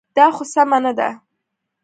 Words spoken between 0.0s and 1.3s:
دا خو سمه نه ده.